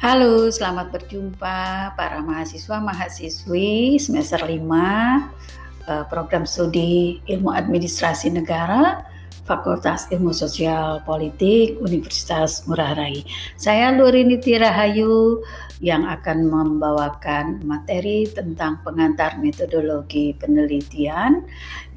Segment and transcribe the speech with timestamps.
[0.00, 9.04] Halo, selamat berjumpa para mahasiswa mahasiswi semester 5 eh, program studi Ilmu Administrasi Negara
[9.44, 13.28] Fakultas Ilmu Sosial Politik Universitas Ngurah Rai.
[13.60, 15.44] Saya Luriniti Rahayu
[15.84, 21.44] yang akan membawakan materi tentang pengantar metodologi penelitian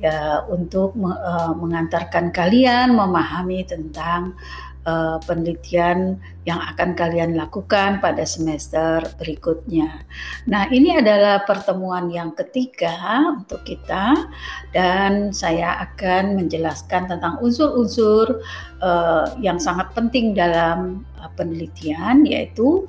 [0.04, 4.35] ya untuk uh, mengantarkan kalian memahami tentang
[4.88, 10.04] uh, penelitian yang akan kalian lakukan pada semester berikutnya.
[10.48, 14.28] Nah, ini adalah pertemuan yang ketiga untuk kita
[14.76, 18.44] dan saya akan menjelaskan tentang unsur-unsur
[18.84, 22.84] uh, yang sangat penting dalam uh, penelitian yaitu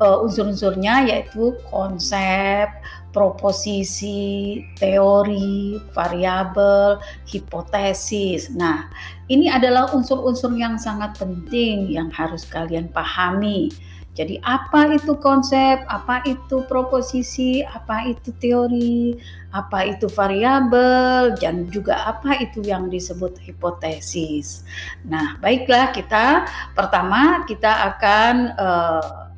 [0.00, 2.72] uh, unsur-unsurnya yaitu konsep,
[3.12, 8.50] proposisi, teori, variabel, hipotesis.
[8.50, 8.88] Nah,
[9.28, 13.70] ini adalah unsur-unsur yang sangat penting yang harus kalian pahami.
[14.10, 19.14] Jadi apa itu konsep, apa itu proposisi, apa itu teori,
[19.54, 24.66] apa itu variabel, dan juga apa itu yang disebut hipotesis.
[25.06, 26.42] Nah, baiklah kita
[26.74, 29.29] pertama kita akan uh,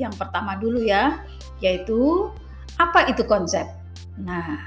[0.00, 1.20] yang pertama dulu ya,
[1.60, 2.32] yaitu
[2.80, 3.68] apa itu konsep?
[4.20, 4.60] Nah,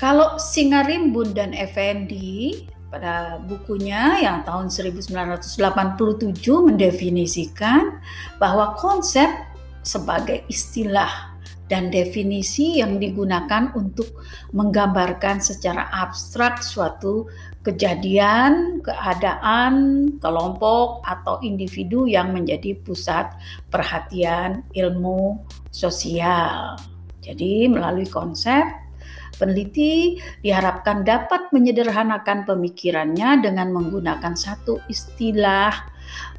[0.00, 5.54] kalau Singarimbun dan Effendi pada bukunya yang tahun 1987
[6.42, 8.02] mendefinisikan
[8.42, 9.30] bahwa konsep
[9.86, 11.29] sebagai istilah
[11.70, 14.10] dan definisi yang digunakan untuk
[14.50, 17.30] menggambarkan secara abstrak suatu
[17.62, 19.74] kejadian, keadaan,
[20.18, 23.30] kelompok, atau individu yang menjadi pusat
[23.70, 25.38] perhatian ilmu
[25.70, 26.74] sosial.
[27.22, 28.66] Jadi, melalui konsep
[29.38, 35.72] peneliti diharapkan dapat menyederhanakan pemikirannya dengan menggunakan satu istilah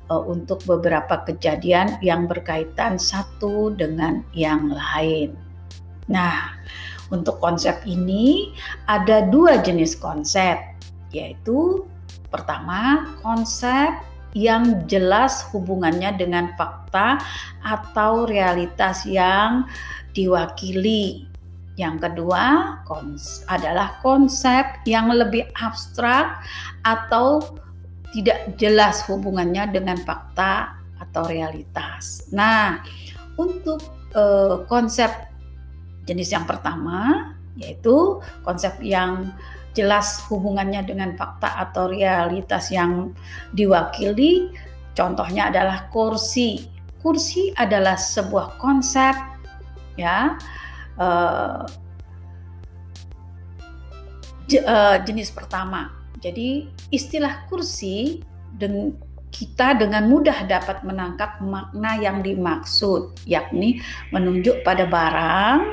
[0.10, 5.36] uh, untuk beberapa kejadian yang berkaitan satu dengan yang lain.
[6.10, 6.58] Nah,
[7.12, 8.56] untuk konsep ini
[8.88, 10.58] ada dua jenis konsep,
[11.12, 11.84] yaitu
[12.32, 13.92] pertama konsep
[14.32, 17.20] yang jelas hubungannya dengan fakta
[17.64, 19.68] atau realitas yang
[20.16, 21.28] diwakili.
[21.80, 22.78] Yang kedua
[23.48, 26.44] adalah konsep yang lebih abstrak
[26.84, 27.40] atau
[28.12, 32.28] tidak jelas hubungannya dengan fakta atau realitas.
[32.36, 32.84] Nah,
[33.40, 33.82] untuk
[34.14, 35.10] uh, konsep
[36.06, 39.32] jenis yang pertama yaitu konsep yang
[39.72, 43.16] jelas hubungannya dengan fakta atau realitas yang
[43.56, 44.52] diwakili
[44.96, 46.68] contohnya adalah kursi.
[47.00, 49.16] Kursi adalah sebuah konsep
[49.98, 50.38] ya
[51.00, 51.66] uh,
[55.08, 58.22] jenis pertama jadi istilah kursi
[58.56, 58.94] dan
[59.32, 63.82] kita dengan mudah dapat menangkap makna yang dimaksud, yakni
[64.14, 65.72] menunjuk pada barang,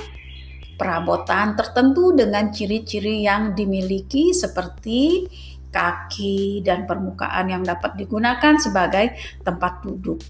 [0.78, 5.26] perabotan tertentu dengan ciri-ciri yang dimiliki seperti
[5.68, 10.22] kaki dan permukaan yang dapat digunakan sebagai tempat duduk.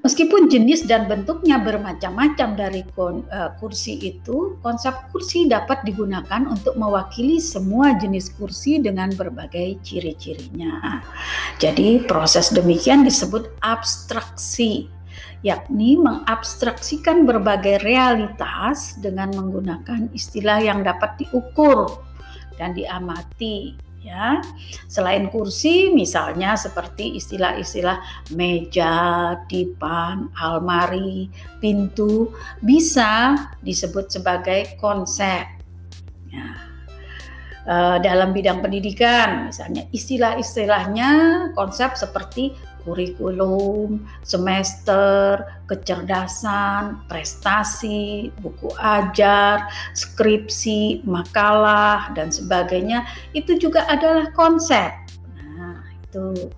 [0.00, 7.36] Meskipun jenis dan bentuknya bermacam-macam dari uh, kursi itu, konsep kursi dapat digunakan untuk mewakili
[7.36, 11.04] semua jenis kursi dengan berbagai ciri-cirinya.
[11.60, 14.88] Jadi, proses demikian disebut abstraksi,
[15.44, 22.00] yakni mengabstraksikan berbagai realitas dengan menggunakan istilah yang dapat diukur
[22.56, 24.40] dan diamati ya.
[24.88, 28.00] Selain kursi misalnya seperti istilah-istilah
[28.34, 28.94] meja,
[29.46, 31.28] dipan, almari,
[31.60, 35.46] pintu bisa disebut sebagai konsep.
[36.32, 36.48] Ya.
[37.60, 41.10] E, dalam bidang pendidikan misalnya istilah-istilahnya
[41.52, 53.06] konsep seperti kurikulum, semester, kecerdasan, prestasi, buku ajar, skripsi, makalah, dan sebagainya,
[53.36, 54.90] itu juga adalah konsep.
[55.36, 56.50] Nah, itu.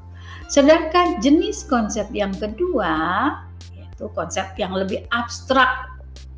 [0.49, 2.95] Sedangkan jenis konsep yang kedua,
[3.73, 5.89] yaitu konsep yang lebih abstrak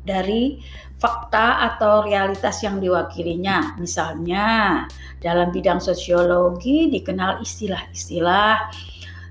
[0.05, 0.61] dari
[0.95, 3.75] fakta atau realitas yang diwakilinya.
[3.81, 4.85] Misalnya,
[5.19, 8.71] dalam bidang sosiologi dikenal istilah-istilah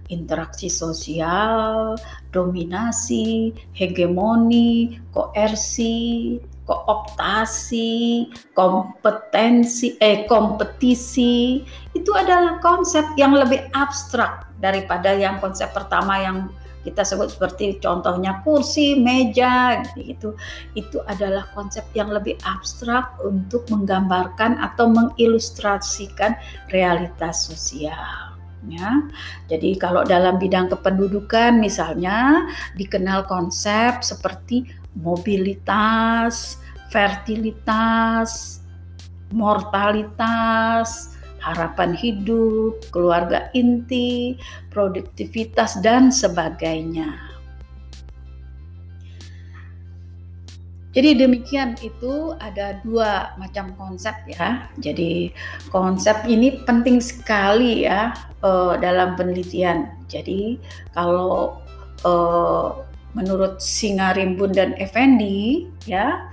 [0.09, 1.97] interaksi sosial,
[2.33, 11.61] dominasi, hegemoni, koersi, kooptasi, kompetensi, eh kompetisi
[11.93, 16.49] itu adalah konsep yang lebih abstrak daripada yang konsep pertama yang
[16.85, 20.37] kita sebut seperti contohnya kursi, meja gitu.
[20.77, 26.37] Itu adalah konsep yang lebih abstrak untuk menggambarkan atau mengilustrasikan
[26.69, 28.34] realitas sosial.
[28.64, 29.05] Ya,
[29.44, 32.49] jadi kalau dalam bidang kependudukan misalnya
[32.81, 34.64] dikenal konsep seperti
[34.96, 36.56] mobilitas,
[36.88, 38.62] fertilitas,
[39.34, 41.12] mortalitas,
[41.44, 44.40] harapan hidup, keluarga inti,
[44.72, 47.34] produktivitas dan sebagainya.
[50.94, 54.70] Jadi demikian itu ada dua macam konsep ya.
[54.79, 55.35] Jadi
[55.75, 58.14] konsep ini penting sekali ya
[58.46, 59.91] uh, dalam penelitian.
[60.06, 60.62] Jadi
[60.94, 61.58] kalau
[62.06, 62.79] uh,
[63.14, 66.31] menurut Singarimbun dan Effendi ya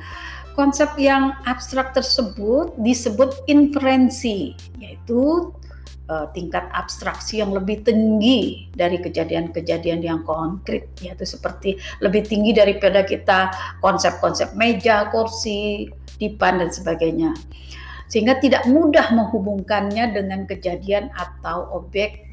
[0.54, 5.54] konsep yang abstrak tersebut disebut inferensi yaitu
[6.12, 13.08] uh, tingkat abstraksi yang lebih tinggi dari kejadian-kejadian yang konkret yaitu seperti lebih tinggi daripada
[13.08, 15.88] kita konsep-konsep meja, kursi,
[16.20, 17.32] dipan dan sebagainya.
[18.12, 22.28] Sehingga tidak mudah menghubungkannya dengan kejadian atau objek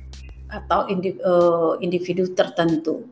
[0.50, 3.06] atau eh, individu tertentu.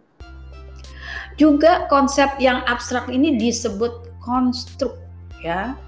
[1.38, 4.98] Juga konsep yang abstrak ini disebut konstruk
[5.44, 5.78] ya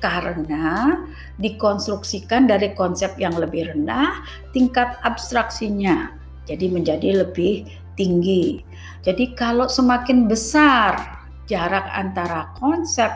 [0.00, 1.04] karena
[1.36, 6.16] dikonstruksikan dari konsep yang lebih rendah, tingkat abstraksinya
[6.50, 8.64] jadi menjadi lebih tinggi.
[9.06, 13.10] Jadi kalau semakin besar jarak antara konsep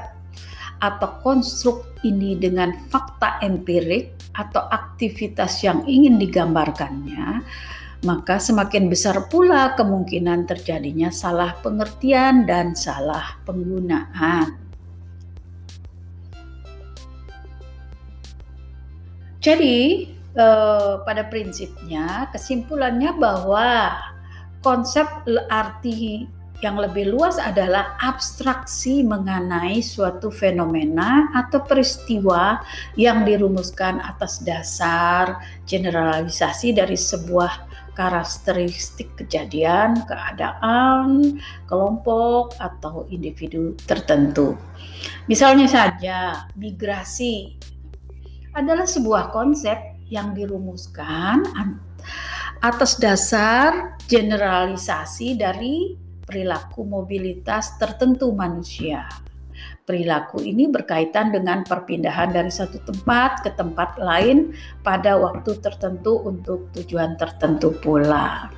[0.78, 7.40] atau konstruk ini dengan fakta empirik atau aktivitas yang ingin digambarkannya,
[8.04, 14.63] maka semakin besar pula kemungkinan terjadinya salah pengertian dan salah penggunaan.
[19.44, 23.92] Jadi eh, pada prinsipnya kesimpulannya bahwa
[24.64, 25.04] konsep
[25.52, 26.24] arti
[26.64, 32.64] yang lebih luas adalah abstraksi mengenai suatu fenomena atau peristiwa
[32.96, 41.36] yang dirumuskan atas dasar generalisasi dari sebuah karakteristik kejadian, keadaan,
[41.68, 44.56] kelompok, atau individu tertentu.
[45.28, 47.54] Misalnya saja, migrasi
[48.54, 49.76] adalah sebuah konsep
[50.08, 51.42] yang dirumuskan
[52.62, 59.04] atas dasar generalisasi dari perilaku mobilitas tertentu manusia.
[59.84, 66.72] Perilaku ini berkaitan dengan perpindahan dari satu tempat ke tempat lain pada waktu tertentu untuk
[66.72, 68.48] tujuan tertentu pula.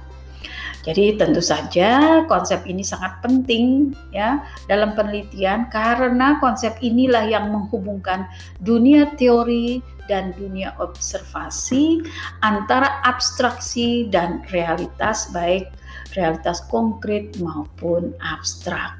[0.87, 4.38] Jadi tentu saja konsep ini sangat penting ya
[4.71, 8.31] dalam penelitian karena konsep inilah yang menghubungkan
[8.62, 12.06] dunia teori dan dunia observasi
[12.47, 15.75] antara abstraksi dan realitas baik
[16.15, 18.94] realitas konkret maupun abstrak.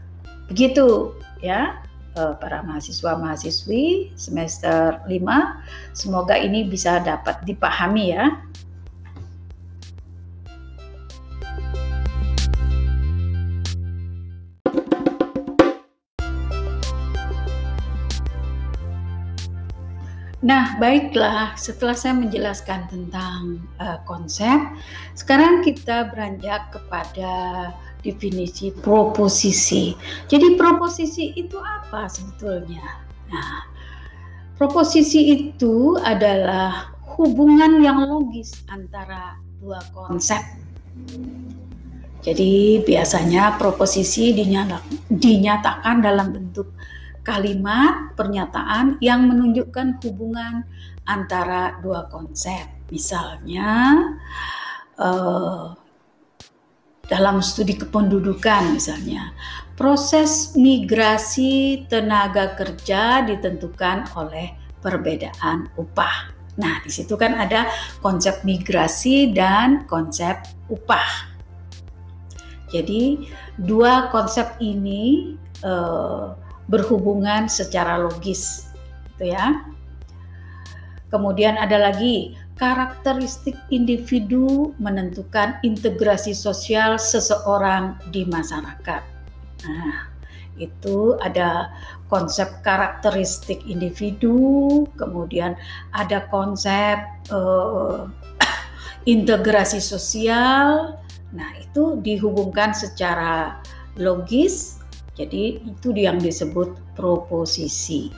[0.51, 1.87] Begitu ya
[2.19, 8.27] eh, para mahasiswa mahasiswi semester 5 semoga ini bisa dapat dipahami ya
[20.47, 24.79] Nah, baiklah, setelah saya menjelaskan tentang uh, konsep,
[25.19, 27.35] sekarang kita beranjak kepada
[28.07, 29.99] definisi proposisi.
[30.31, 33.03] Jadi, proposisi itu apa sebetulnya?
[33.27, 33.67] Nah,
[34.55, 40.47] proposisi itu adalah hubungan yang logis antara dua konsep.
[42.23, 44.31] Jadi, biasanya proposisi
[45.11, 46.71] dinyatakan dalam bentuk
[47.27, 50.63] kalimat pernyataan yang menunjukkan hubungan
[51.11, 52.71] antara dua konsep.
[52.87, 53.99] Misalnya
[54.95, 55.75] uh,
[57.11, 59.35] dalam studi kependudukan misalnya,
[59.75, 66.31] proses migrasi tenaga kerja ditentukan oleh perbedaan upah.
[66.57, 67.69] Nah, di situ kan ada
[68.01, 70.41] konsep migrasi dan konsep
[70.71, 71.35] upah.
[72.71, 73.31] Jadi,
[73.61, 78.71] dua konsep ini uh, berhubungan secara logis,
[79.15, 79.63] gitu ya.
[81.07, 89.03] Kemudian ada lagi karakteristik individu menentukan integrasi sosial seseorang di masyarakat.
[89.69, 90.11] Nah,
[90.57, 91.71] itu ada
[92.09, 95.55] konsep karakteristik individu, kemudian
[95.93, 96.97] ada konsep
[97.29, 98.09] uh,
[99.15, 100.97] integrasi sosial.
[101.37, 103.61] Nah, itu dihubungkan secara
[104.01, 104.76] logis
[105.17, 108.13] jadi itu yang disebut proposisi.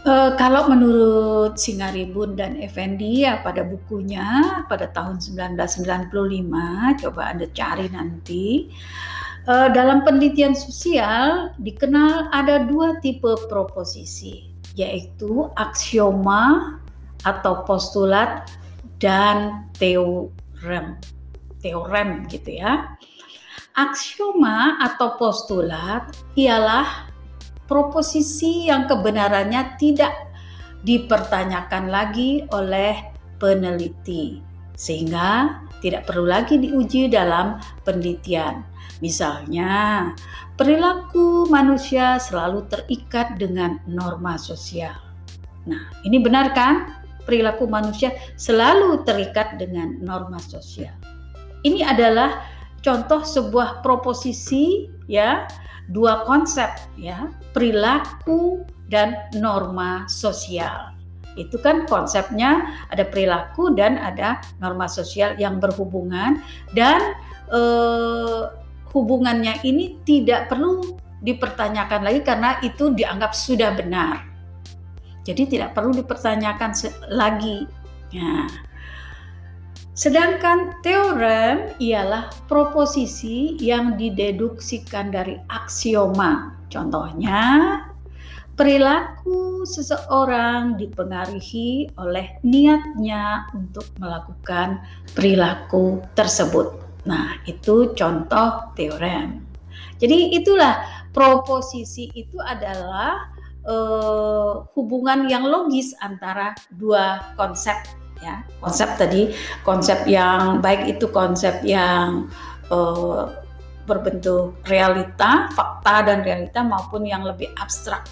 [0.00, 7.90] E, kalau menurut Singaribun dan Effendi ya pada bukunya pada tahun 1995, coba Anda cari
[7.90, 8.70] nanti.
[9.50, 16.78] E, dalam penelitian sosial dikenal ada dua tipe proposisi, yaitu aksioma
[17.26, 18.46] atau postulat
[19.02, 20.96] dan teorem.
[21.60, 22.96] Teorem gitu ya.
[23.76, 27.12] Aksioma atau postulat ialah
[27.70, 30.10] proposisi yang kebenarannya tidak
[30.82, 32.98] dipertanyakan lagi oleh
[33.38, 34.42] peneliti
[34.74, 38.64] sehingga tidak perlu lagi diuji dalam penelitian.
[39.00, 40.12] Misalnya,
[40.56, 44.96] perilaku manusia selalu terikat dengan norma sosial.
[45.64, 47.00] Nah, ini benar kan?
[47.24, 50.96] Perilaku manusia selalu terikat dengan norma sosial.
[51.60, 52.44] Ini adalah
[52.80, 55.44] contoh sebuah proposisi ya,
[55.92, 60.96] dua konsep ya, perilaku dan norma sosial.
[61.38, 66.42] Itu kan konsepnya ada perilaku dan ada norma sosial yang berhubungan
[66.74, 67.14] dan
[67.52, 68.42] eh,
[68.90, 74.26] hubungannya ini tidak perlu dipertanyakan lagi karena itu dianggap sudah benar.
[75.22, 76.72] Jadi tidak perlu dipertanyakan
[77.12, 77.68] lagi.
[78.16, 78.48] Nah,
[79.94, 86.56] sedangkan teorem ialah proposisi yang dideduksikan dari aksioma.
[86.70, 87.42] Contohnya,
[88.54, 94.84] perilaku seseorang dipengaruhi oleh niatnya untuk melakukan
[95.16, 96.76] perilaku tersebut.
[97.08, 99.42] Nah, itu contoh teorem.
[99.96, 103.32] Jadi itulah proposisi itu adalah
[103.64, 107.76] uh, hubungan yang logis antara dua konsep
[108.20, 108.44] ya.
[108.60, 109.32] Konsep tadi
[109.64, 112.28] konsep yang baik itu konsep yang
[112.70, 113.28] uh,
[113.88, 118.06] berbentuk realita, fakta dan realita maupun yang lebih abstrak.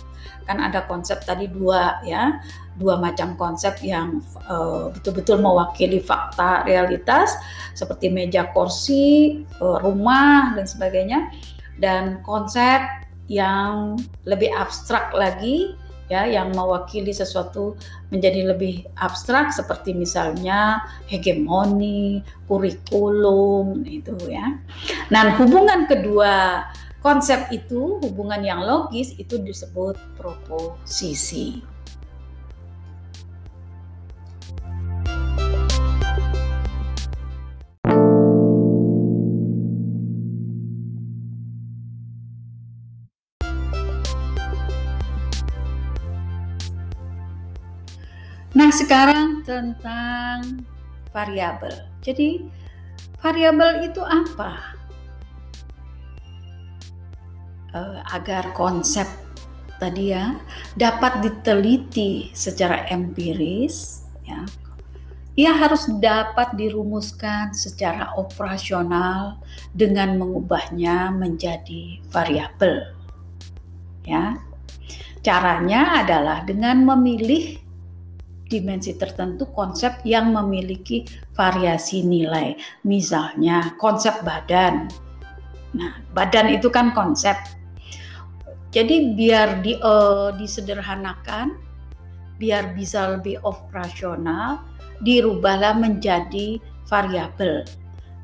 [0.48, 2.40] Kan ada konsep tadi dua ya
[2.78, 7.34] dua macam konsep yang uh, betul-betul mewakili fakta realitas
[7.74, 11.28] seperti meja kursi, uh, rumah dan sebagainya
[11.82, 12.80] dan konsep
[13.28, 15.76] yang lebih abstrak lagi
[16.08, 17.76] ya yang mewakili sesuatu
[18.08, 24.56] menjadi lebih abstrak seperti misalnya hegemoni, kurikulum itu ya.
[25.12, 26.64] Nah, hubungan kedua
[27.04, 31.62] konsep itu, hubungan yang logis itu disebut proposisi.
[48.78, 50.62] Sekarang tentang
[51.10, 51.74] variabel.
[51.98, 52.46] Jadi,
[53.18, 54.78] variabel itu apa?
[57.74, 59.04] Uh, agar konsep
[59.76, 60.38] tadi ya
[60.78, 64.46] dapat diteliti secara empiris, ya,
[65.38, 69.42] ia harus dapat dirumuskan secara operasional
[69.74, 72.94] dengan mengubahnya menjadi variabel.
[74.06, 74.38] Ya.
[75.18, 77.67] Caranya adalah dengan memilih
[78.48, 81.04] dimensi tertentu konsep yang memiliki
[81.36, 82.56] variasi nilai.
[82.82, 84.88] Misalnya konsep badan.
[85.76, 87.36] Nah, badan itu kan konsep.
[88.72, 91.56] Jadi biar di, uh, disederhanakan,
[92.40, 94.64] biar bisa lebih operasional,
[95.04, 97.64] dirubahlah menjadi variabel.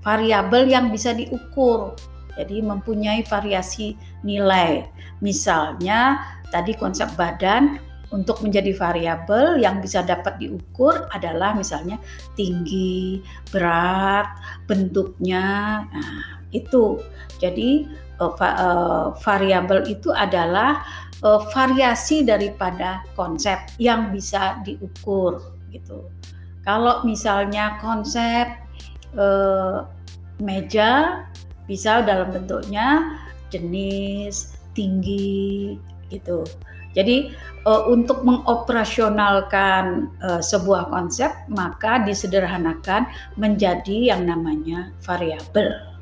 [0.04, 1.96] Variabel yang bisa diukur.
[2.34, 3.94] Jadi mempunyai variasi
[4.26, 4.84] nilai.
[5.22, 6.18] Misalnya
[6.50, 7.78] tadi konsep badan
[8.14, 11.98] untuk menjadi variabel yang bisa dapat diukur adalah misalnya
[12.38, 13.18] tinggi,
[13.50, 14.38] berat,
[14.70, 15.82] bentuknya.
[15.90, 17.02] Nah, itu.
[17.42, 17.90] Jadi
[18.22, 20.86] uh, uh, variabel itu adalah
[21.26, 26.06] uh, variasi daripada konsep yang bisa diukur gitu.
[26.62, 28.46] Kalau misalnya konsep
[29.18, 29.90] uh,
[30.38, 31.26] meja
[31.66, 33.18] bisa dalam bentuknya
[33.50, 35.74] jenis, tinggi
[36.14, 36.46] gitu.
[36.94, 37.34] Jadi
[37.66, 45.94] uh, untuk mengoperasionalkan uh, sebuah konsep maka disederhanakan menjadi yang namanya variabel.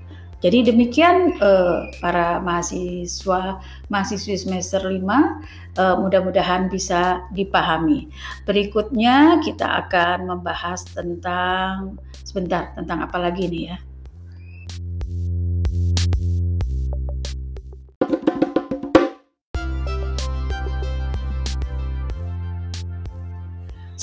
[0.42, 8.10] Jadi demikian uh, para mahasiswa mahasiswi semester 5 uh, mudah-mudahan bisa dipahami.
[8.42, 11.94] Berikutnya kita akan membahas tentang
[12.26, 13.78] sebentar tentang apa lagi nih ya?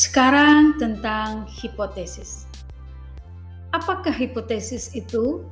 [0.09, 2.49] Sekarang tentang hipotesis.
[3.69, 5.45] Apakah hipotesis itu?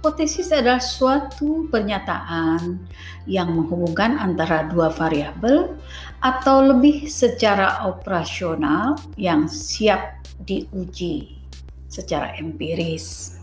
[0.00, 2.80] Hipotesis adalah suatu pernyataan
[3.28, 5.76] yang menghubungkan antara dua variabel
[6.24, 11.36] atau lebih secara operasional yang siap diuji
[11.84, 13.36] secara empiris.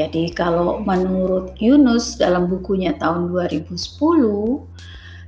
[0.00, 3.76] Jadi kalau menurut Yunus dalam bukunya tahun 2010,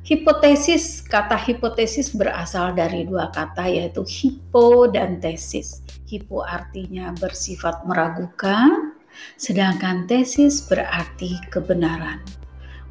[0.08, 5.84] Hipotesis, kata hipotesis berasal dari dua kata yaitu hipo dan tesis.
[6.08, 8.96] Hipo artinya bersifat meragukan,
[9.36, 12.24] sedangkan tesis berarti kebenaran.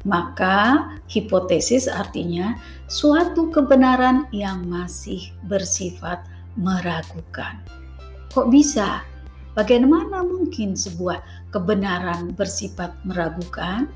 [0.06, 2.54] Maka hipotesis artinya
[2.86, 6.22] suatu kebenaran yang masih bersifat
[6.54, 7.58] meragukan.
[8.30, 9.02] Kok bisa?
[9.58, 13.90] Bagaimana mungkin sebuah kebenaran bersifat meragukan?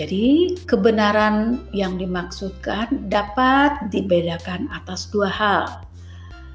[0.00, 5.84] Jadi, kebenaran yang dimaksudkan dapat dibedakan atas dua hal,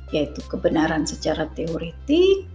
[0.09, 2.49] yaitu kebenaran secara teoritik,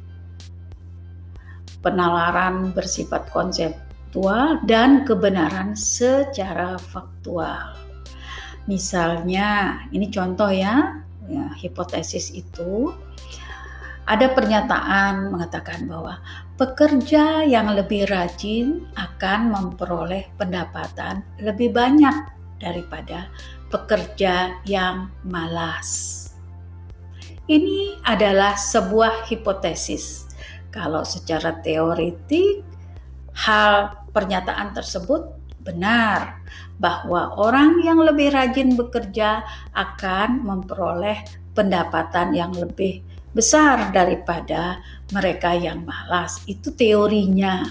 [1.78, 7.70] penalaran bersifat konseptual, dan kebenaran secara faktual.
[8.66, 12.90] Misalnya, ini contoh ya, ya hipotesis itu
[14.10, 16.18] ada pernyataan mengatakan bahwa
[16.60, 22.12] pekerja yang lebih rajin akan memperoleh pendapatan lebih banyak
[22.60, 23.32] daripada
[23.72, 26.20] pekerja yang malas.
[27.48, 30.28] Ini adalah sebuah hipotesis.
[30.68, 32.60] Kalau secara teoritik,
[33.32, 35.32] hal pernyataan tersebut
[35.64, 36.44] benar
[36.76, 41.24] bahwa orang yang lebih rajin bekerja akan memperoleh
[41.56, 43.00] pendapatan yang lebih
[43.30, 46.42] besar daripada mereka yang malas.
[46.46, 47.66] Itu teorinya.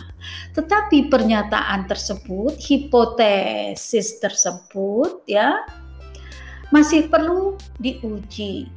[0.53, 5.63] Tetapi pernyataan tersebut, hipotesis tersebut ya
[6.69, 8.69] masih perlu diuji.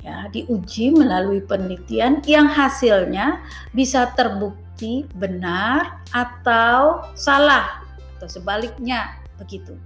[0.00, 3.44] Ya, diuji melalui penelitian yang hasilnya
[3.76, 7.84] bisa terbukti benar atau salah
[8.16, 9.76] atau sebaliknya begitu.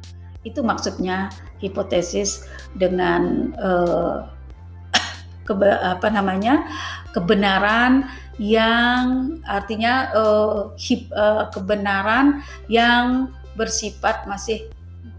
[0.47, 2.47] Itu maksudnya hipotesis
[2.79, 3.51] dengan
[5.51, 6.63] kebe, apa namanya
[7.11, 8.07] kebenaran
[8.39, 14.71] yang artinya uh, hip, uh, kebenaran yang bersifat masih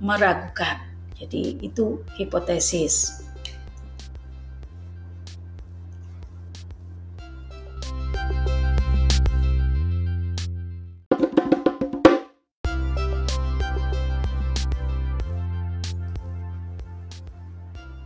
[0.04, 0.84] meragukan.
[1.16, 3.26] Jadi itu hipotesis.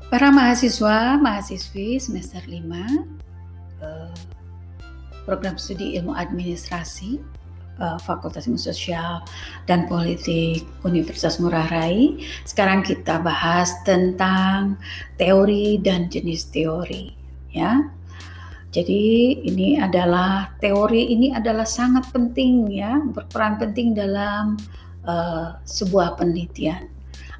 [0.10, 2.58] Para mahasiswa, mahasiswi semester 5
[3.78, 4.10] eh,
[5.30, 7.22] program studi ilmu administrasi
[7.78, 9.22] eh, Fakultas Ilmu Sosial
[9.70, 12.18] dan Politik Universitas Ngurah Rai.
[12.50, 14.82] Sekarang kita bahas tentang
[15.22, 17.13] teori dan jenis teori,
[17.54, 17.86] ya.
[18.70, 24.58] Jadi ini adalah teori ini adalah sangat penting ya, berperan penting dalam
[25.10, 26.86] uh, sebuah penelitian.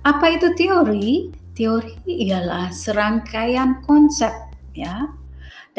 [0.06, 1.30] Apa itu teori?
[1.54, 4.32] Teori ialah serangkaian konsep
[4.72, 5.19] ya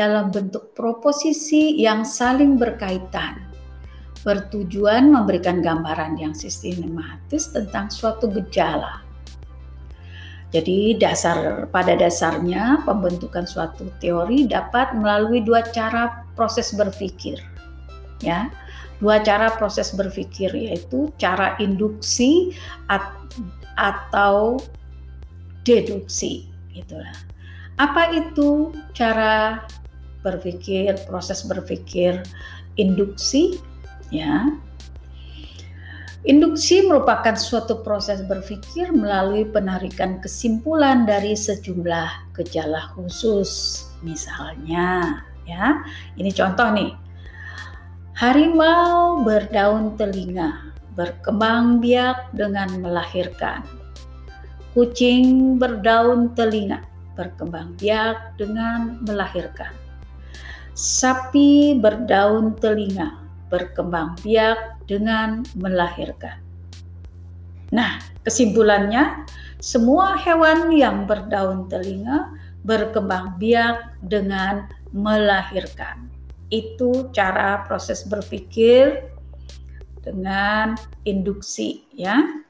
[0.00, 3.50] dalam bentuk proposisi yang saling berkaitan
[4.24, 9.04] bertujuan memberikan gambaran yang sistematis tentang suatu gejala.
[10.50, 17.38] Jadi dasar pada dasarnya pembentukan suatu teori dapat melalui dua cara proses berpikir.
[18.20, 18.50] Ya.
[19.00, 22.52] Dua cara proses berpikir yaitu cara induksi
[23.78, 24.60] atau
[25.64, 27.14] deduksi itulah.
[27.80, 29.64] Apa itu cara
[30.20, 32.22] berpikir, proses berpikir
[32.76, 33.59] induksi
[34.12, 34.48] ya.
[36.20, 43.85] Induksi merupakan suatu proses berpikir melalui penarikan kesimpulan dari sejumlah gejala khusus.
[44.04, 45.80] Misalnya, ya,
[46.20, 46.92] ini contoh nih.
[48.20, 53.64] Harimau berdaun telinga, berkembang biak dengan melahirkan
[54.70, 56.87] Kucing berdaun telinga,
[57.18, 59.74] berkembang biak dengan melahirkan.
[60.80, 63.20] Sapi berdaun telinga,
[63.52, 66.40] berkembang biak dengan melahirkan.
[67.68, 69.28] Nah, kesimpulannya,
[69.60, 72.32] semua hewan yang berdaun telinga
[72.64, 76.08] berkembang biak dengan melahirkan.
[76.48, 79.04] Itu cara proses berpikir
[80.00, 82.40] dengan induksi ya.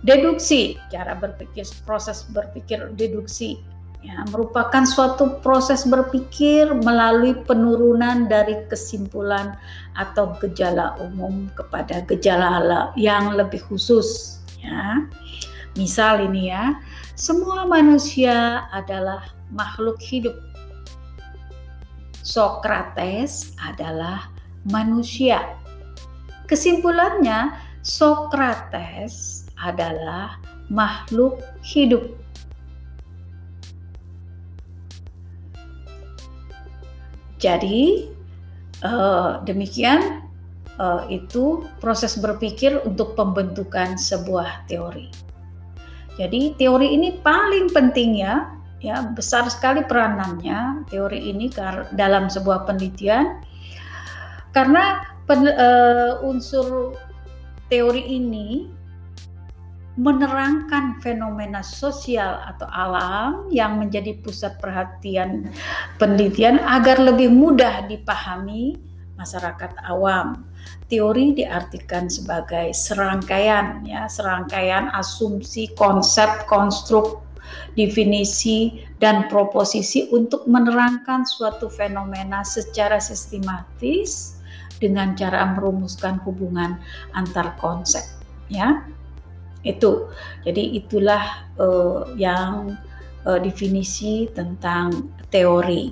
[0.00, 3.60] Deduksi, cara berpikir, proses berpikir deduksi
[4.04, 9.56] ya, merupakan suatu proses berpikir melalui penurunan dari kesimpulan
[9.96, 15.08] atau gejala umum kepada gejala yang lebih khusus ya.
[15.74, 16.78] Misal ini ya,
[17.18, 20.36] semua manusia adalah makhluk hidup.
[22.24, 24.30] Sokrates adalah
[24.64, 25.58] manusia.
[26.46, 27.52] Kesimpulannya,
[27.84, 30.40] Sokrates adalah
[30.72, 32.23] makhluk hidup.
[37.44, 38.08] Jadi
[38.80, 40.24] uh, demikian
[40.80, 45.12] uh, itu proses berpikir untuk pembentukan sebuah teori.
[46.16, 48.48] Jadi teori ini paling penting ya,
[48.80, 51.52] ya besar sekali peranannya teori ini
[51.92, 53.44] dalam sebuah penelitian
[54.54, 56.96] karena pen, uh, unsur
[57.66, 58.70] teori ini
[59.94, 65.46] menerangkan fenomena sosial atau alam yang menjadi pusat perhatian
[66.02, 68.74] penelitian agar lebih mudah dipahami
[69.14, 70.42] masyarakat awam.
[70.90, 77.22] Teori diartikan sebagai serangkaian ya, serangkaian asumsi, konsep, konstruk,
[77.78, 84.40] definisi dan proposisi untuk menerangkan suatu fenomena secara sistematis
[84.82, 86.82] dengan cara merumuskan hubungan
[87.14, 88.02] antar konsep
[88.50, 88.82] ya
[89.64, 90.08] itu.
[90.44, 92.76] Jadi itulah uh, yang
[93.24, 95.90] uh, definisi tentang teori.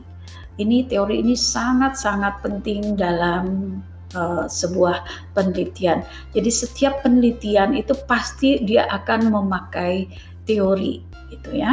[0.61, 3.77] Ini teori ini sangat-sangat penting dalam
[4.13, 6.05] uh, sebuah penelitian.
[6.37, 10.13] Jadi setiap penelitian itu pasti dia akan memakai
[10.45, 11.01] teori
[11.33, 11.73] gitu ya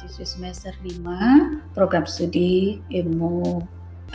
[0.00, 3.60] mahasiswi semester 5 program studi ilmu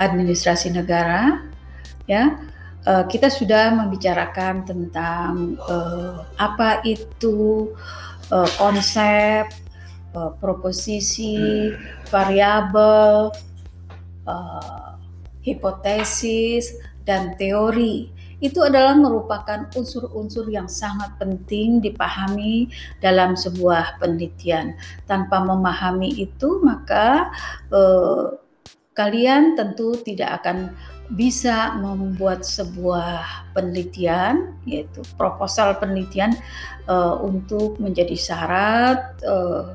[0.01, 1.45] administrasi negara
[2.09, 2.41] ya.
[2.89, 7.69] Uh, kita sudah membicarakan tentang uh, apa itu
[8.33, 9.45] uh, konsep
[10.17, 11.69] uh, proposisi
[12.09, 13.29] variabel
[14.25, 14.97] uh,
[15.45, 16.73] hipotesis
[17.05, 18.09] dan teori
[18.43, 22.67] itu adalah merupakan unsur-unsur yang sangat penting dipahami
[22.99, 24.75] dalam sebuah penelitian.
[25.07, 27.31] Tanpa memahami itu, maka
[27.71, 28.25] eh,
[28.95, 30.71] kalian tentu tidak akan
[31.13, 36.33] bisa membuat sebuah penelitian, yaitu proposal penelitian
[36.89, 39.65] eh, untuk menjadi syarat eh,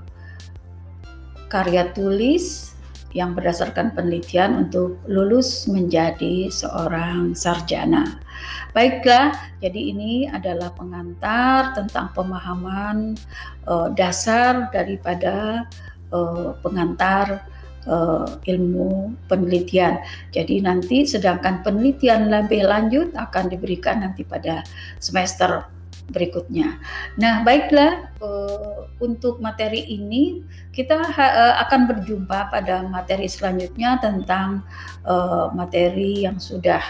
[1.51, 2.79] karya tulis
[3.11, 8.23] yang berdasarkan penelitian untuk lulus menjadi seorang sarjana.
[8.71, 13.19] Baiklah, jadi ini adalah pengantar tentang pemahaman
[13.67, 15.67] uh, dasar daripada
[16.15, 17.51] uh, pengantar
[17.91, 19.99] uh, ilmu penelitian.
[20.31, 24.63] Jadi nanti sedangkan penelitian lebih lanjut akan diberikan nanti pada
[25.03, 25.80] semester
[26.11, 26.77] berikutnya.
[27.17, 30.45] Nah, baiklah uh, untuk materi ini
[30.75, 34.63] kita uh, akan berjumpa pada materi selanjutnya tentang
[35.07, 36.83] uh, materi yang sudah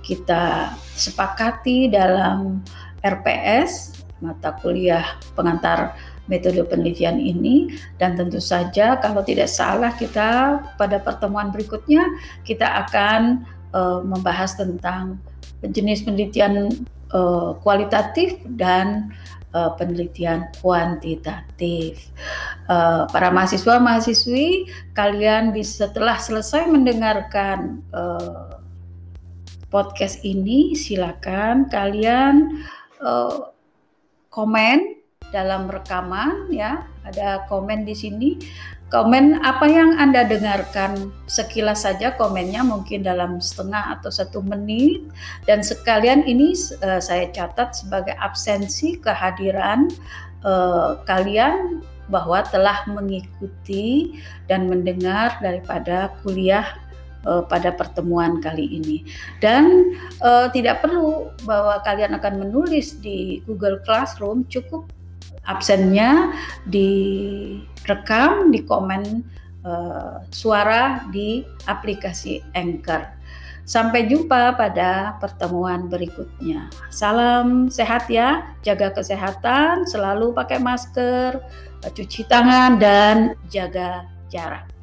[0.00, 2.64] kita sepakati dalam
[3.04, 5.94] RPS mata kuliah pengantar
[6.26, 12.04] metode penelitian ini dan tentu saja kalau tidak salah kita pada pertemuan berikutnya
[12.44, 15.22] kita akan uh, membahas tentang
[15.64, 16.70] jenis penelitian
[17.12, 19.12] uh, kualitatif dan
[19.52, 22.10] uh, penelitian kuantitatif.
[22.68, 28.60] Uh, para mahasiswa mahasiswi, kalian bisa setelah selesai mendengarkan uh,
[29.68, 32.64] podcast ini, silakan kalian
[33.00, 33.52] uh,
[34.32, 36.88] komen dalam rekaman ya.
[37.08, 38.36] Ada komen di sini
[38.88, 41.12] Komen apa yang Anda dengarkan?
[41.28, 45.04] Sekilas saja komennya mungkin dalam setengah atau satu menit.
[45.44, 49.92] Dan sekalian ini uh, saya catat sebagai absensi kehadiran
[50.40, 54.16] uh, kalian bahwa telah mengikuti
[54.48, 56.64] dan mendengar daripada kuliah
[57.28, 59.04] uh, pada pertemuan kali ini.
[59.44, 59.92] Dan
[60.24, 64.88] uh, tidak perlu bahwa kalian akan menulis di Google Classroom cukup
[65.48, 66.36] absennya
[66.68, 69.24] direkam di komen
[69.64, 73.16] uh, suara di aplikasi Anchor.
[73.68, 76.72] Sampai jumpa pada pertemuan berikutnya.
[76.88, 81.36] Salam sehat ya, jaga kesehatan, selalu pakai masker,
[81.84, 84.77] cuci tangan dan jaga jarak.